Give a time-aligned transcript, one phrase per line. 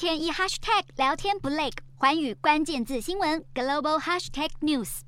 [0.00, 5.00] 天一 hashtag 聊天不累，环宇关键字新闻 global hashtag news。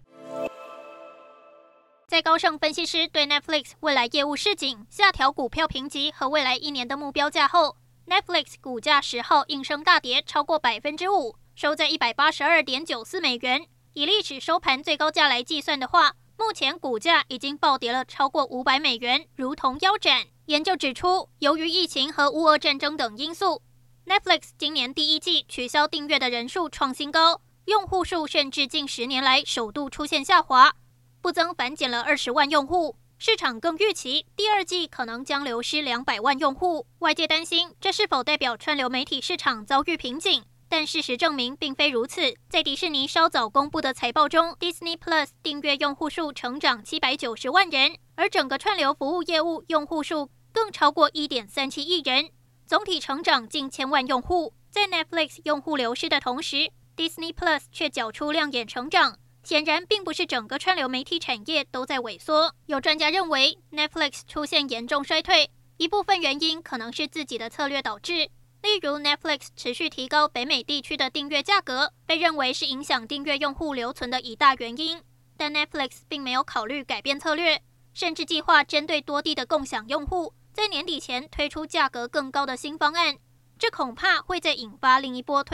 [2.07, 13.67] 在高盛分析师对 Netflix 未来业务示警、下调股票评级和未来一年的目标价后，Netflix 股价十号应声大跌超过百分之五，收在一百八十二点九四美元。
[13.95, 20.27] 以历史收盘最高价来计算的话，目前股价已经暴跌了超过五百美元，如同腰斩。
[20.47, 23.63] 研究指出，由于疫情和乌俄战争等因素
[24.07, 30.75] ，Netflix 今年第一季取消订阅的人数创新高，用户数甚至近十年来首度出现下滑，
[31.21, 32.97] 不增反减了二十万用户。
[33.19, 36.87] 市场更预期第二季可能将流失两百万用户。
[36.99, 40.45] 外界担心，这是否代表串流媒体市场遭遇瓶颈？
[40.69, 42.35] 但事实证明并非如此。
[42.49, 52.31] 在迪士尼稍早公布的财报中，Disney Plus 订阅用户数成长七百九十万人，而整个串流服务业务用户数更超过一点三七亿人，
[52.67, 54.55] 总体成长近千万用户。
[54.71, 59.19] 在 Netflix 用户流失的同时，Disney Plus 却缴出亮眼成长。
[59.43, 62.55] 显然，并不是整个串流媒体产业都在萎缩。
[62.67, 68.31] 有专家认为，Netflix 出现严重衰退，一部分原因可能是自己的策略导致。
[68.63, 75.03] 例如，Netflix 持续提高北美地区的订阅价格，被认为是影响订阅用户留存的一大原因。
[75.37, 77.61] 但 Netflix 并没有考虑改变策略，
[77.93, 83.17] 甚至计划针对多地的共享用户，在年底前推出价格更高的新方案。
[83.59, 85.51] 这恐怕会再引发另一波退。